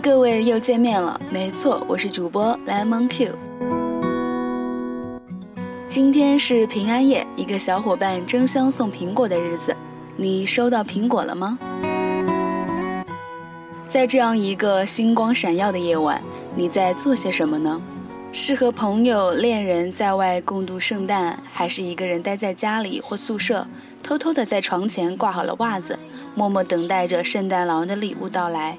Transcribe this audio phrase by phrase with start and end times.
[0.00, 3.36] 各位又见面了，没错，我是主播 Lemon Q。
[5.88, 9.76] 今天是平安夜，一个小伙伴争相送苹果的日子，
[10.16, 11.58] 你收到苹果了吗？
[13.88, 16.22] 在这样一个星光闪耀的夜晚，
[16.54, 17.80] 你在做些什么呢？
[18.30, 23.66] 是和朋友、恋人在外共度圣诞，还是一个人待在家里或宿舍，
[24.02, 25.98] 偷偷的在床前挂好了袜子，
[26.36, 28.78] 默默等待着圣诞老人的礼物到来？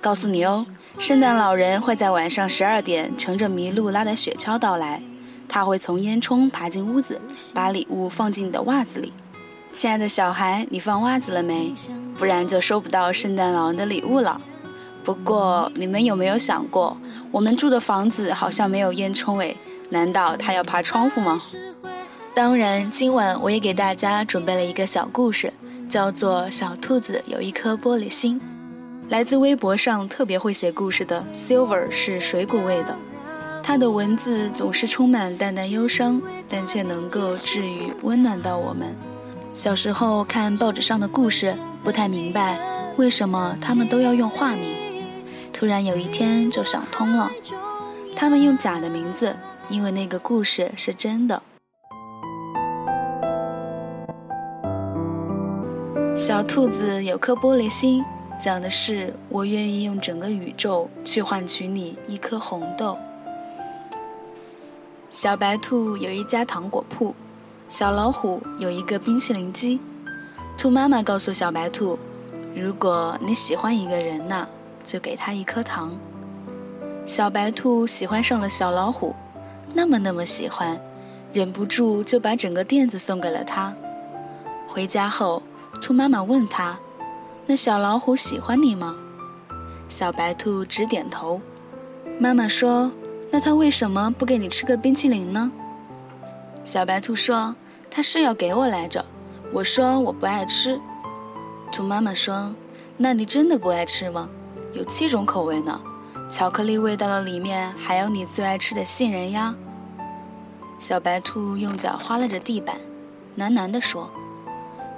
[0.00, 0.66] 告诉你哦，
[0.98, 5.02] 圣诞老人会在晚上十二点乘着麋鹿拉的雪橇到来，
[5.46, 7.20] 他会从烟囱爬进屋子，
[7.52, 9.12] 把礼物放进你的袜子里。
[9.72, 11.74] 亲爱的小孩，你放袜子了没？
[12.16, 14.40] 不然就收不到圣诞老人的礼物了。
[15.04, 16.96] 不过你们有没有想过，
[17.30, 19.56] 我们住的房子好像没有烟囱诶，
[19.90, 21.40] 难道他要爬窗户吗？
[22.34, 25.52] 当然，今晚我也给大家准备了一个小故事，
[25.90, 28.40] 叫做《小兔子有一颗玻璃心》。
[29.10, 32.96] 来自微博上特别会写故事的 Silver 是水果味的，
[33.60, 38.96] 他的文字总是充满淡淡忧伤，但却能够治愈、温暖到我们。
[39.52, 41.52] 小时候看报纸上的故事，
[41.82, 42.60] 不太明白
[42.96, 44.76] 为什么他们都要用化名，
[45.52, 47.28] 突然有一天就想通了，
[48.14, 49.34] 他们用假的名字，
[49.68, 51.42] 因为那个故事是真的。
[56.14, 58.04] 小兔子有颗玻璃心。
[58.40, 62.96] 讲的是我愿意用整个宇宙去换取你一颗红豆。
[65.10, 67.14] 小白兔有一家糖果铺，
[67.68, 69.78] 小老虎有一个冰淇淋机。
[70.56, 71.98] 兔妈妈告诉小白兔，
[72.54, 74.48] 如果你喜欢一个人呢，
[74.84, 75.92] 就给他一颗糖。
[77.04, 79.14] 小白兔喜欢上了小老虎，
[79.74, 80.80] 那么那么喜欢，
[81.34, 83.76] 忍不住就把整个垫子送给了他。
[84.66, 85.42] 回家后，
[85.82, 86.78] 兔妈妈问他。
[87.50, 88.96] 那小老虎喜欢你吗？
[89.88, 91.40] 小白兔直点头。
[92.20, 92.92] 妈妈说
[93.28, 95.50] ：“那它为什么不给你吃个冰淇淋呢？”
[96.62, 97.56] 小白兔说
[97.90, 99.04] ：“它是要给我来着。”
[99.52, 100.80] 我说：“我不爱吃。”
[101.72, 102.54] 兔妈妈说
[102.96, 104.30] ：“那你真的不爱吃吗？
[104.72, 105.80] 有七种口味呢，
[106.30, 109.56] 巧克力味道的里面还有你最爱吃的杏仁呀。”
[110.78, 112.76] 小白兔用脚划拉着地板，
[113.36, 114.08] 喃喃地说：“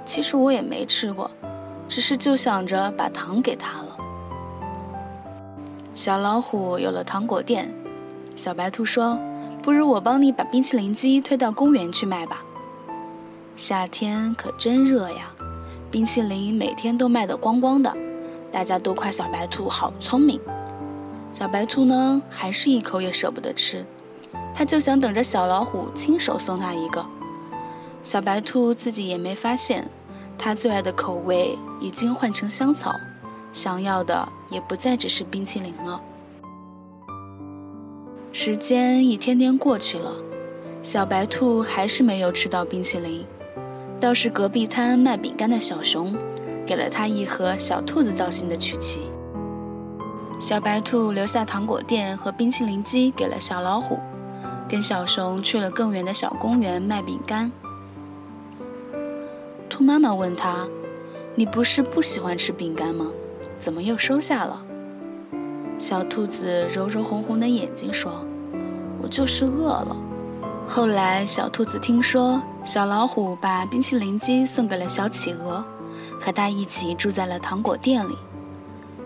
[0.05, 1.31] 其实我也没吃过。”
[1.87, 3.97] 只是就想着把糖给他了。
[5.93, 7.71] 小老虎有了糖果店，
[8.35, 9.19] 小白兔说
[9.61, 12.43] ：“不如我帮你把冰淇淋机推到公园去卖吧。”
[13.55, 15.31] 夏天可真热呀，
[15.91, 17.95] 冰淇淋每天都卖得光光的，
[18.51, 20.41] 大家都夸小白兔好聪明。
[21.31, 23.85] 小白兔呢，还是一口也舍不得吃，
[24.55, 27.05] 他就想等着小老虎亲手送他一个。
[28.01, 29.87] 小白兔自己也没发现。
[30.37, 32.93] 他最爱的口味已经换成香草，
[33.51, 36.01] 想要的也不再只是冰淇淋了。
[38.31, 40.11] 时间一天天过去了，
[40.81, 43.25] 小白兔还是没有吃到冰淇淋。
[43.99, 46.13] 倒是隔壁摊卖饼干的小熊，
[46.65, 49.01] 给了他一盒小兔子造型的曲奇。
[50.39, 53.97] 小白兔留下糖果店和冰淇淋机给了小老虎，
[54.67, 57.49] 跟小熊去了更远的小公园卖饼干。
[59.73, 60.67] 兔妈妈问他
[61.33, 63.11] ：“你不是不喜欢吃饼干吗？
[63.57, 64.63] 怎么又收下了？”
[65.79, 68.23] 小兔子揉揉红红的眼睛说
[69.01, 69.97] ：“我就是饿了。”
[70.69, 75.65] 后来，小兔子听说小老虎把冰淇淋机送给了小企鹅，
[76.21, 78.15] 和他一起住在了糖果店里。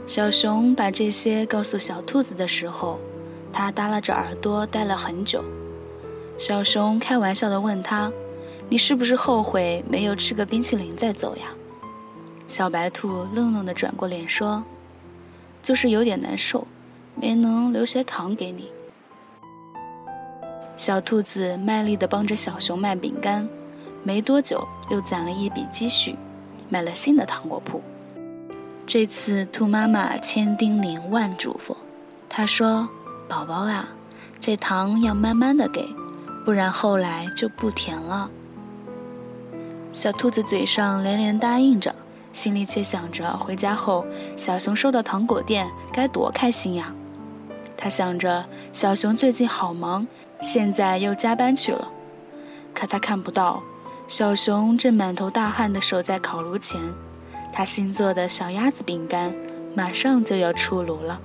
[0.05, 2.99] 小熊把这些告诉小兔子的时候，
[3.53, 5.41] 它耷拉着耳朵待了很久。
[6.37, 8.11] 小熊开玩笑地问他。
[8.69, 11.45] 你是不是后悔没有吃个冰淇淋再走呀？
[12.47, 14.63] 小白兔愣愣地转过脸说
[15.63, 16.67] ：“就是有点难受，
[17.15, 18.71] 没能留些糖给你。”
[20.75, 23.47] 小兔子卖力地帮着小熊卖饼干，
[24.03, 26.15] 没多久又攒了一笔积蓄，
[26.69, 27.81] 买了新的糖果铺。
[28.85, 31.75] 这次兔妈妈千叮咛万嘱咐，
[32.29, 32.87] 她说
[33.27, 33.87] ：“宝宝啊，
[34.39, 35.85] 这糖要慢慢的给，
[36.45, 38.29] 不然后来就不甜了。”
[39.97, 41.95] 小兔子嘴上连连答应着，
[42.31, 44.05] 心里却想着回家后
[44.35, 46.93] 小熊收到糖果店该多开心呀。
[47.75, 50.05] 他想着小熊最近好忙，
[50.43, 51.89] 现在又加班去了。
[52.75, 53.63] 可他看不到
[54.07, 56.79] 小熊正满头大汗地守在烤炉前，
[57.51, 59.33] 他新做的小鸭子饼干
[59.73, 61.19] 马上就要出炉了。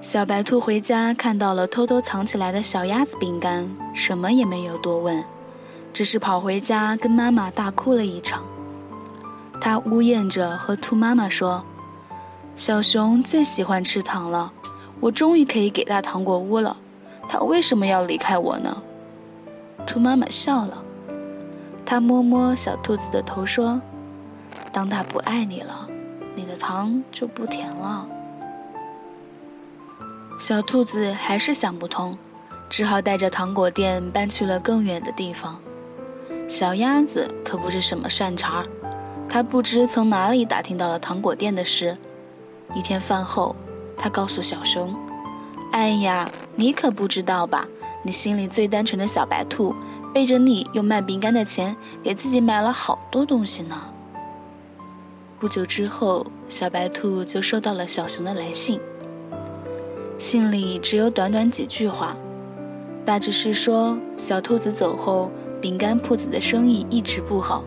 [0.00, 5.22] 小白兔回家看到了偷偷藏起来的小鸭子饼干，什么也没有多问。
[5.96, 8.44] 只是跑回家跟妈妈大哭了一场。
[9.58, 11.64] 他呜咽着和兔妈妈说
[12.54, 14.52] ：“小熊最喜欢吃糖了，
[15.00, 16.76] 我终于可以给它糖果屋了。
[17.26, 18.82] 它为什么要离开我呢？
[19.86, 20.82] 兔妈妈笑了，
[21.86, 23.80] 它摸摸小兔子的头说
[24.70, 25.88] ：“当它不爱你了，
[26.34, 28.06] 你的糖就不甜了。”
[30.38, 32.18] 小兔子还是想不通，
[32.68, 35.58] 只好带着糖果店搬去了更远的地方。
[36.48, 38.66] 小鸭子可不是什么善茬儿，
[39.28, 41.96] 它不知从哪里打听到了糖果店的事。
[42.74, 43.54] 一天饭后，
[43.96, 44.94] 他告诉小熊
[45.72, 47.66] ：“哎呀，你可不知道吧？
[48.04, 49.74] 你心里最单纯的小白兔，
[50.14, 53.76] 背着你用卖饼干的钱给自己买了好多东西呢。”
[55.40, 58.80] 不久之后，小白兔就收到了小熊的来信。
[60.18, 62.16] 信里只有短短几句话，
[63.04, 65.30] 大致是说小兔子走后，
[65.66, 67.64] 饼干铺子的生意一直不好，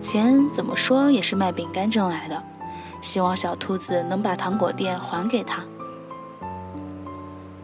[0.00, 2.42] 钱怎么说也是卖饼干挣来的。
[3.00, 5.62] 希望小兔子能把糖果店还给他。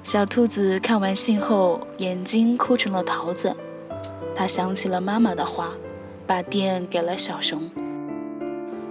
[0.05, 3.57] 小兔子看完信后，眼睛哭成了桃子。
[4.33, 5.71] 他想起了妈妈的话，
[6.25, 7.61] 把店给了小熊。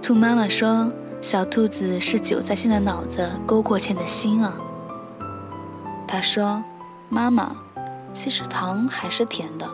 [0.02, 0.92] 兔妈妈说
[1.22, 4.60] ：“小兔子是韭菜馅的脑子，勾过芡的心啊。”
[6.06, 6.62] 他说
[7.08, 7.56] ：“妈妈，
[8.12, 9.66] 其实糖还是甜的，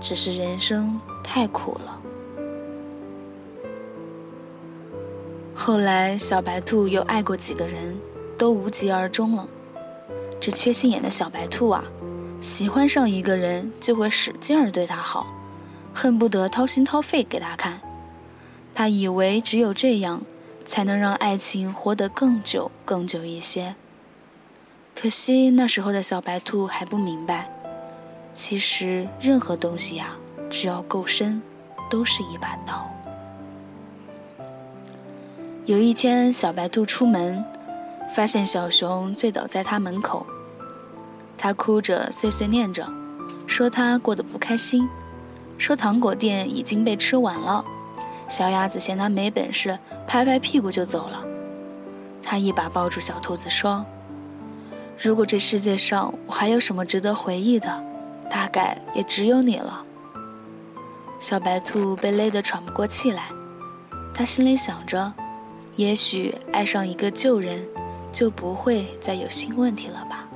[0.00, 2.00] 只是人生太苦了。”
[5.54, 7.98] 后来，小白兔又爱过几个人，
[8.38, 9.48] 都无疾而终了。
[10.38, 11.82] 这缺心眼的小白兔啊，
[12.40, 15.26] 喜欢上一个人就会使劲儿对他好，
[15.94, 17.80] 恨不得掏心掏肺给他看。
[18.74, 20.22] 他以为只有这样，
[20.66, 23.74] 才能让爱情活得更久、更久一些。
[24.94, 27.50] 可惜那时候的小白兔还不明白，
[28.36, 30.08] 其实任何东西呀，
[30.50, 31.40] 只要够深，
[31.88, 32.86] 都是一把刀。
[35.64, 37.42] 有一天，小白兔出门，
[38.14, 40.26] 发现小熊醉倒在他门口。
[41.38, 42.86] 他哭着碎碎念着，
[43.46, 44.86] 说他过得不开心，
[45.56, 47.64] 说糖果店已经被吃完了。
[48.28, 51.24] 小鸭子嫌他没本事，拍拍屁股就走了。
[52.22, 53.86] 他一把抱住小兔子说
[55.00, 57.82] ：“如果这世界上我还有什么值得回忆的，
[58.36, 59.82] 大概也只有你了。”
[61.18, 63.30] 小白兔被勒得喘不过气来，
[64.12, 65.14] 他心里想着。
[65.76, 67.66] 也许爱上一个旧人，
[68.12, 70.28] 就不会再有新问题了吧？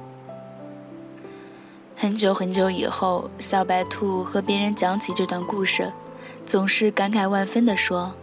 [1.94, 5.93] 很久很久以后，小白兔和别人讲起这段故事，
[6.47, 8.14] 总是感慨万分地说：“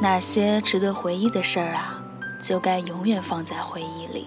[0.00, 2.02] 那些值得回忆的事儿啊，
[2.42, 4.26] 就该永远放在回忆里。”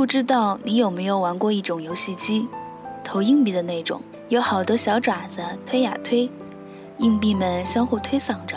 [0.00, 2.48] 不知道你有没有玩过一种游戏机，
[3.04, 4.00] 投硬币的那种，
[4.30, 6.30] 有好多小爪子推呀推，
[6.96, 8.56] 硬币们相互推搡着。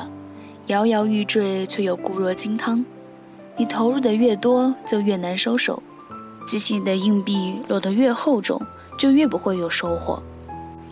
[0.68, 2.86] 摇摇欲坠，却又固若金汤。
[3.58, 5.84] 你投入的越多，就越难收手。
[6.48, 8.62] 机器的硬币落得越厚重，
[8.98, 10.24] 就越不会有收获。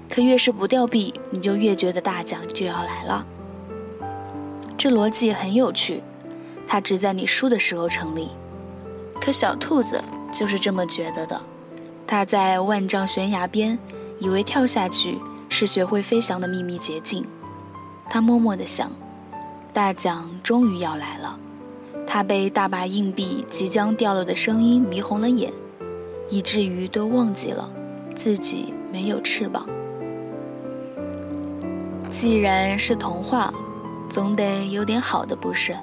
[0.10, 3.26] 可越是不掉币，你就越觉得大奖就要来了。
[4.78, 6.04] 这逻辑很有趣，
[6.68, 8.28] 它只在你输的时候成立。
[9.22, 11.42] 可小兔子就是这么觉得的。
[12.08, 13.78] 它在万丈悬崖边，
[14.20, 15.18] 以为跳下去
[15.50, 17.26] 是学会飞翔的秘密捷径。
[18.10, 18.92] 它默默地想。
[19.74, 21.40] 大奖终于要来了，
[22.06, 25.50] 他被大把硬币即将掉落的声音迷红了眼，
[26.28, 27.72] 以至于都忘记了
[28.14, 29.66] 自己没有翅膀。
[32.10, 33.54] 既然是童话，
[34.10, 35.74] 总得有点好的，不是？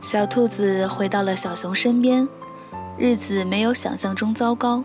[0.00, 2.26] 小兔子回到了小熊身边，
[2.98, 4.82] 日子没有想象中糟糕，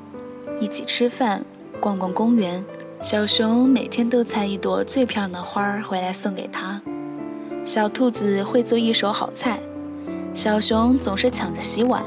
[0.59, 1.45] 一起吃饭，
[1.79, 2.63] 逛逛公园。
[3.01, 6.81] 小熊每天都采一朵最漂亮的花儿回来送给他。
[7.65, 9.61] 小兔子会做一手好菜，
[10.33, 12.03] 小熊总是抢着洗碗。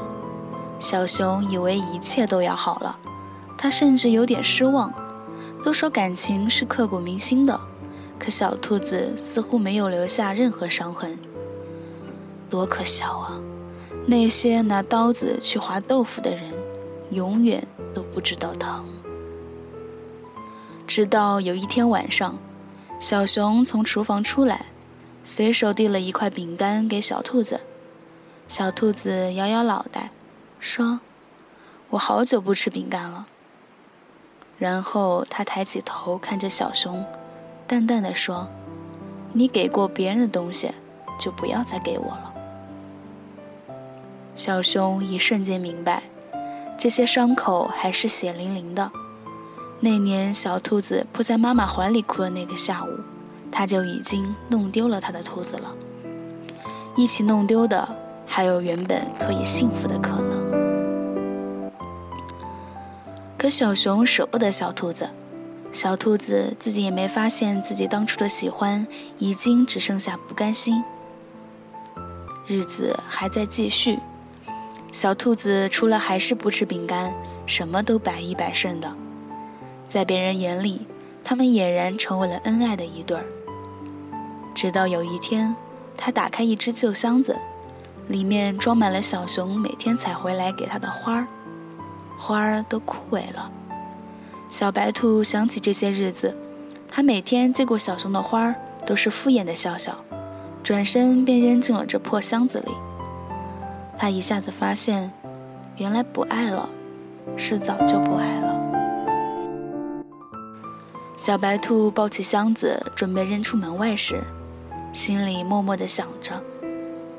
[0.79, 2.99] 小熊以为一切都要好了，
[3.57, 4.93] 他甚至有点失望。
[5.63, 7.59] 都说感情是刻骨铭心的，
[8.19, 11.17] 可小兔子似乎没有留下任何伤痕。
[12.47, 13.41] 多可笑啊！
[14.07, 16.43] 那些拿刀子去划豆腐的人，
[17.09, 18.85] 永远都不知道疼。
[20.85, 22.37] 直到有一天晚上，
[22.99, 24.67] 小熊从厨房出来。
[25.23, 27.61] 随手递了一块饼干给小兔子，
[28.47, 30.11] 小兔子摇摇脑袋，
[30.59, 30.99] 说
[31.89, 33.25] ：“我好久不吃饼干了。”
[34.59, 37.03] 然后他抬起头看着小熊，
[37.65, 38.47] 淡淡的说
[39.33, 40.71] ：“你给过别人的东西，
[41.19, 42.33] 就不要再给我了。”
[44.35, 46.03] 小熊一瞬间明白，
[46.77, 48.91] 这些伤口还是血淋淋的。
[49.79, 52.89] 那年小兔子扑在妈妈怀里哭的那个下午。
[53.57, 55.73] 他就已经弄丢了他的兔子了。
[56.93, 57.87] 一起弄丢的
[58.27, 61.71] 还有原本可以幸福的可能。
[63.37, 65.09] 可小熊舍不得小兔子，
[65.71, 68.85] 小兔子自己也没发现自己当初的喜欢
[69.19, 70.83] 已经只剩下不甘心。
[72.45, 73.99] 日子还在继续，
[74.95, 77.13] 小兔子除了还是不吃饼干，
[77.45, 78.95] 什么都百依百顺的。
[79.85, 80.87] 在别人眼里，
[81.21, 83.25] 他们俨然成为了恩爱的一对儿。
[84.53, 85.53] 直到有一天，
[85.97, 87.37] 他打开一只旧箱子，
[88.07, 91.27] 里面装满了小熊每天采回来给他的花儿，
[92.17, 93.51] 花儿都枯萎了。
[94.47, 96.33] 小白兔想起这些日子，
[96.87, 99.93] 他每天接过小熊的花儿，都是敷衍的笑笑。
[100.63, 102.71] 转身便扔进了这破箱子里。
[103.97, 105.11] 他一下子发现，
[105.77, 106.69] 原来不爱了，
[107.35, 108.55] 是早就不爱了。
[111.17, 114.21] 小白兔抱起箱子准备扔出门外时，
[114.91, 116.33] 心里默默的想着：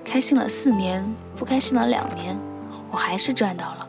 [0.05, 1.05] 开心了四年，
[1.35, 2.37] 不开心了两年，
[2.91, 3.89] 我还是赚到了。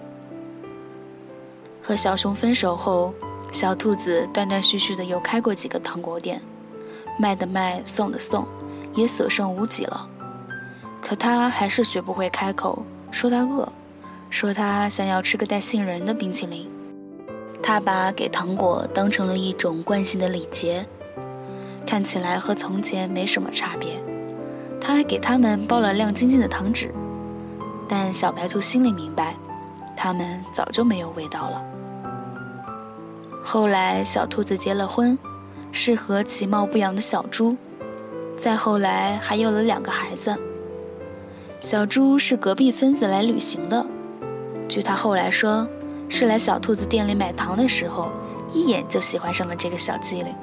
[1.81, 3.13] 和小熊分手后，
[3.51, 6.41] 小兔子断断续续的又开过几个糖果店，
[7.19, 8.45] 卖的卖，送的送。
[8.95, 10.09] 也所剩无几了，
[11.07, 13.71] 可他还是学不会开口说他饿，
[14.29, 16.69] 说他想要吃个带杏仁的冰淇淋。
[17.63, 20.85] 他把给糖果当成了一种惯性的礼节，
[21.85, 24.03] 看起来和从前没什么差别。
[24.81, 26.93] 他还给他们包了亮晶晶的糖纸，
[27.87, 29.33] 但小白兔心里明白，
[29.95, 31.63] 他们早就没有味道了。
[33.45, 35.17] 后来，小兔子结了婚，
[35.71, 37.55] 是和其貌不扬的小猪。
[38.35, 40.37] 再后来还有了两个孩子。
[41.61, 43.85] 小猪是隔壁村子来旅行的，
[44.69, 45.67] 据他后来说，
[46.07, 48.09] 是来小兔子店里买糖的时候，
[48.53, 50.33] 一眼就喜欢上了这个小机灵。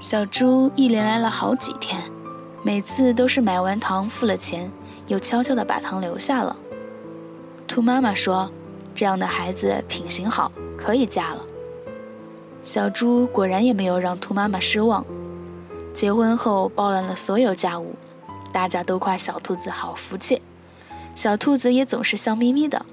[0.00, 2.00] 小猪一连来了好几天，
[2.62, 4.70] 每次都是买完糖付了钱，
[5.06, 6.56] 又悄悄地把糖留下了。
[7.68, 8.50] 兔妈妈说，
[8.94, 11.46] 这样的孩子品行好，可以嫁了。
[12.62, 15.06] 小猪果然也没有让兔妈妈失望。
[15.94, 17.94] 结婚后包揽了所有家务，
[18.52, 20.42] 大家都夸小兔子好福气，
[21.14, 22.84] 小兔子也总是笑眯眯的。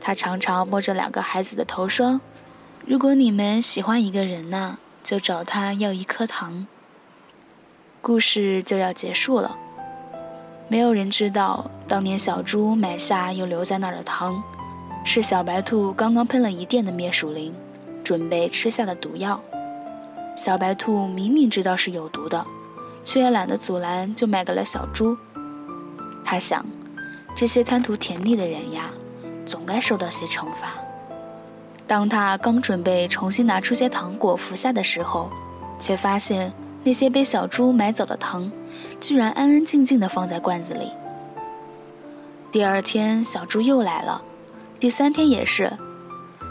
[0.00, 2.20] 他常常摸着两个孩子的头说
[2.86, 6.66] ：“如果你们喜欢一个人呢，就找他要一颗糖。”
[8.02, 9.56] 故事就要结束了。
[10.68, 14.42] 没有人知道，当年小猪买下又留在那儿的糖，
[15.04, 17.54] 是小白兔刚刚喷了一店的灭鼠灵，
[18.02, 19.40] 准备吃下的毒药。
[20.36, 22.46] 小白兔明明知道是有毒的，
[23.04, 25.16] 却也懒得阻拦，就卖给了小猪。
[26.24, 26.64] 他想，
[27.36, 28.90] 这些贪图甜腻的人呀，
[29.44, 30.72] 总该受到些惩罚。
[31.86, 35.30] 当他刚准备重新拿出些糖果服下的时候，
[35.78, 36.50] 却发现
[36.82, 38.50] 那些被小猪买走的糖，
[39.00, 40.90] 居然安安静静地放在罐子里。
[42.50, 44.22] 第二天，小猪又来了，
[44.80, 45.70] 第三天也是，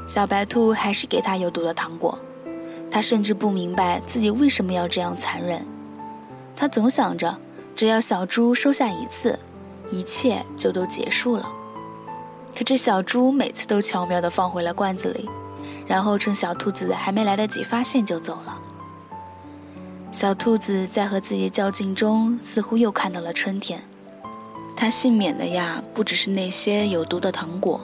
[0.06, 2.20] 小白兔还是给他有毒的糖果。
[2.92, 5.66] 他甚至不明白自己为什么要这样残忍。
[6.56, 7.38] 他总想着，
[7.76, 9.38] 只要小猪收下一次，
[9.92, 11.52] 一切就都结束了。
[12.56, 15.30] 可这小猪每次都巧妙地放回了罐子里，
[15.88, 18.60] 然后趁小兔子还没来得及发现就走了。
[20.12, 23.82] 小兔子在和自己较劲中，似乎又看到了春天。
[24.76, 27.82] 它幸免的呀，不只是那些有毒的糖果，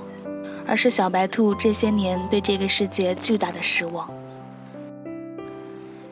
[0.67, 4.07] 而是小白兔这些年对这个世界巨大的失望。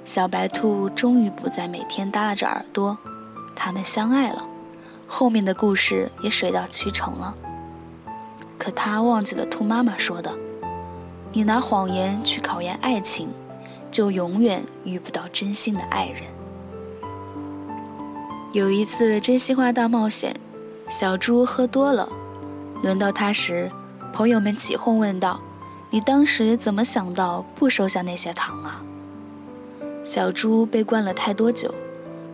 [0.08, 2.98] 小白兔终于不再每天耷拉着耳朵，
[3.54, 4.48] 他们相爱了，
[5.06, 7.36] 后面的故事也水到渠成了。
[8.58, 10.34] 可他忘记了兔妈妈说的
[11.34, 13.28] ：“你拿谎言去考验爱情，
[13.92, 16.24] 就永远遇不到真心的爱人。”
[18.54, 20.34] 有一次真心话大冒险，
[20.88, 22.08] 小猪喝多了，
[22.82, 23.70] 轮到他时，
[24.14, 25.42] 朋友们起哄问道
[25.92, 28.82] ：“你当时怎么想到不收下那些糖啊？”
[30.08, 31.70] 小猪被灌了太多酒，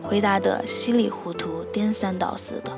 [0.00, 2.70] 回答得稀里糊涂、颠三倒四的。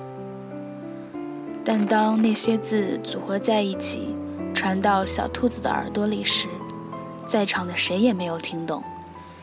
[1.63, 4.17] 但当那些字组合在一起，
[4.55, 6.49] 传到小兔子的耳朵里时，
[7.27, 8.83] 在场的谁也没有听懂，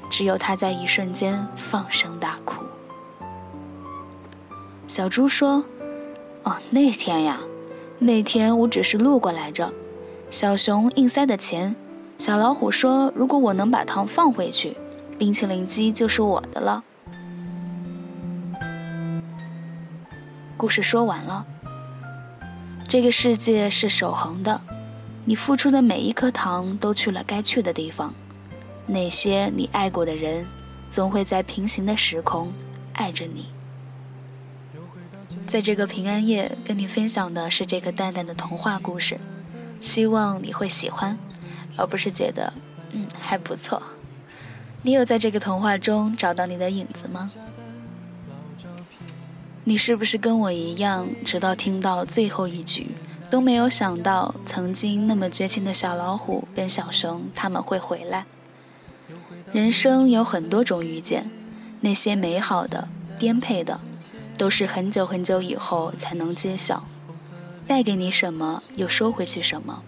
[0.10, 2.66] 只有他在一瞬间放声大哭。
[4.88, 5.64] 小猪说
[6.42, 7.40] ：“哦，那天呀，
[8.00, 9.72] 那天我只是路过来着，
[10.32, 11.76] 小熊硬塞的钱，
[12.18, 14.76] 小老虎说如果我能把糖放回去。”
[15.18, 16.84] 冰淇淋机就是我的了。
[20.58, 21.46] 故事说完了。
[22.88, 24.62] 这个世界是守恒的，
[25.26, 28.14] 你付出的每一颗糖都去了该去的地方。
[28.86, 30.46] 那些你爱过的人，
[30.90, 32.52] 总会在平行的时空
[32.94, 33.48] 爱着你。
[35.48, 39.20] 在这个平安夜，跟你分享的是这个淡淡的童话故事，
[39.82, 41.18] 希望你会喜欢，
[41.78, 42.54] 而不是觉得
[42.92, 43.82] 嗯还不错。
[44.86, 47.32] 你有在这个童话中找到你的影子吗？
[49.64, 52.92] 你是不是跟我一样，直到听到最后一句，
[53.30, 58.26] 都没有想到曾经那么绝情的小老虎跟小熊他们会回来？
[59.54, 61.32] 人生有很多种遇见，
[61.80, 63.80] 那些美好的、颠沛的，
[64.38, 66.86] 都是很久很久以后才能揭晓。
[67.66, 69.82] 带给你什么，又收回去什么，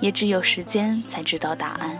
[0.00, 1.96] 也只有时间才知道答案。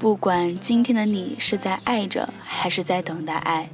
[0.00, 3.68] 不管今天的你是在爱着，还是在等待爱。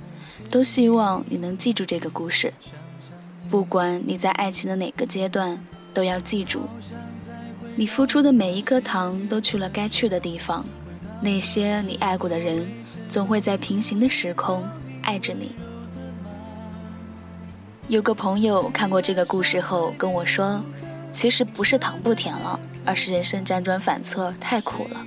[0.51, 2.53] 都希望你能记住这个故事，
[3.49, 5.65] 不管你在爱情的哪个阶段，
[5.95, 6.63] 都要记住，
[7.77, 10.67] 你付出的每一颗糖都去了该去的地方。
[11.21, 12.67] 那些你爱过的人，
[13.09, 14.69] 总会在平行的时空
[15.03, 15.53] 爱着你。
[17.87, 20.61] 有个朋友看过这个故事后跟我说，
[21.13, 25.07] 其实不是糖不甜了，而是人生辗转反侧太苦了。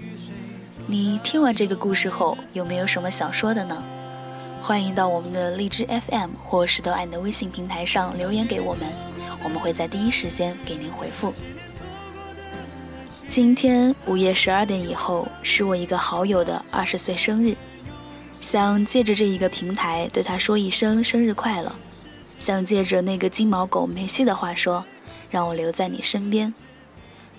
[0.91, 3.84] 你听完这个故事后，有没有什么想说的呢？
[4.60, 8.88] 欢迎到我们的荔枝 FM 或石头爱的微信平台上留言给我们，
[9.43, 11.31] 我们会在第一时间给您回复。
[13.27, 17.55] 今天午夜十二点以后是我一个好友的二十岁生日，
[18.41, 21.72] 想借着这一个平台对他说一声生日快乐，
[22.39, 24.84] 想借着那个金毛狗梅西的话说，
[25.29, 26.51] 让我留在你身边。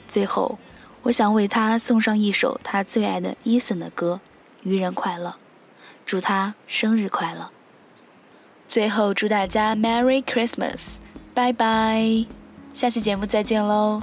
[0.07, 0.57] 最后，
[1.03, 4.21] 我想为他送上一首他最爱的 Eason 的歌，
[4.69, 5.31] 《愚人快乐》。
[6.07, 7.51] 祝他生日快乐！
[8.67, 10.97] 最后祝大家 Merry Christmas，
[11.33, 12.27] 拜拜！
[12.73, 14.03] 下期节目再见喽！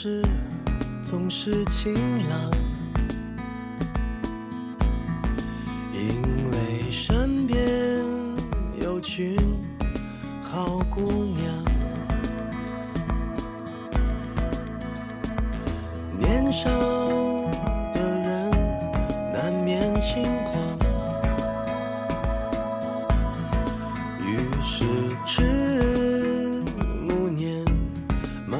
[0.00, 0.22] 是
[1.02, 1.92] 总是晴
[2.30, 2.52] 朗，
[5.92, 7.58] 因为身边
[8.80, 9.36] 有群
[10.40, 11.64] 好姑娘。
[16.16, 16.70] 年少
[17.92, 18.50] 的人
[19.32, 20.78] 难免轻狂，
[24.22, 24.84] 于是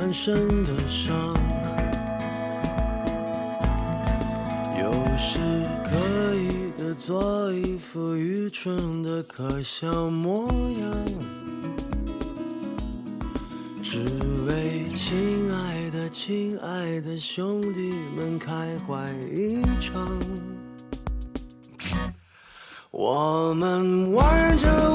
[0.09, 0.73] 满身的。
[7.09, 10.47] 做一副愚蠢的可笑模
[10.79, 10.91] 样，
[13.83, 14.05] 只
[14.47, 20.07] 为亲爱的亲爱的兄弟们开怀一场。
[22.91, 24.88] 我们玩着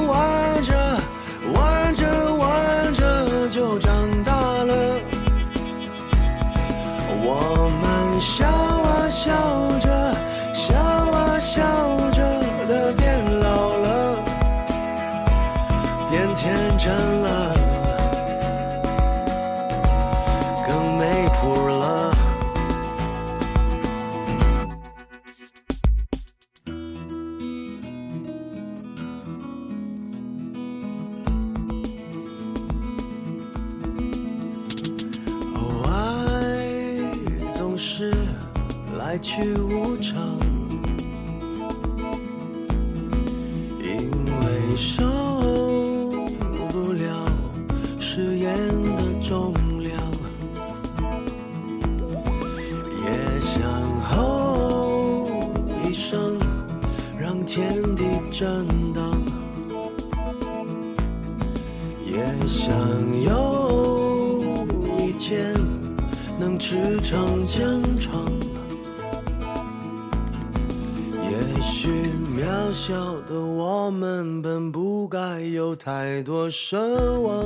[75.84, 76.78] 太多奢
[77.20, 77.44] 望，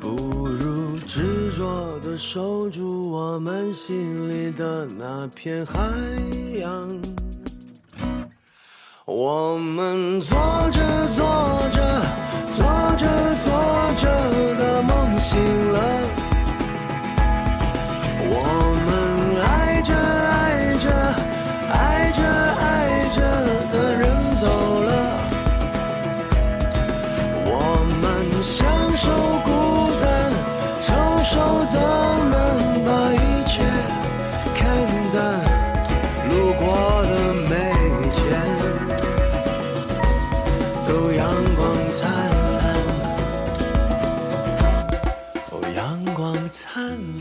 [0.00, 0.08] 不
[0.48, 5.88] 如执着的守住我们心里的那片海
[6.58, 6.88] 洋。
[9.04, 10.36] 我们做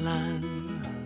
[0.06, 1.05] 蓝。